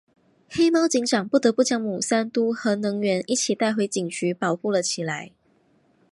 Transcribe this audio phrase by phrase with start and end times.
[0.49, 5.31] 黑猫警长不得不将牟三嘟和能源一起带回警局保护了起来。